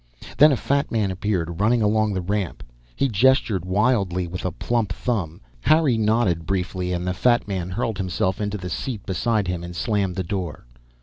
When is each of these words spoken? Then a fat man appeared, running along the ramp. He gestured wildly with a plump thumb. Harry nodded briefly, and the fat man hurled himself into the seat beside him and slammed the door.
Then 0.35 0.51
a 0.51 0.57
fat 0.57 0.91
man 0.91 1.11
appeared, 1.11 1.59
running 1.59 1.83
along 1.83 2.13
the 2.13 2.21
ramp. 2.23 2.63
He 2.95 3.07
gestured 3.07 3.63
wildly 3.65 4.25
with 4.25 4.43
a 4.45 4.51
plump 4.51 4.91
thumb. 4.91 5.41
Harry 5.59 5.95
nodded 5.95 6.47
briefly, 6.47 6.91
and 6.91 7.05
the 7.05 7.13
fat 7.13 7.47
man 7.47 7.69
hurled 7.69 7.99
himself 7.99 8.41
into 8.41 8.57
the 8.57 8.71
seat 8.71 9.05
beside 9.05 9.47
him 9.47 9.63
and 9.63 9.75
slammed 9.75 10.15
the 10.15 10.23
door. 10.23 10.65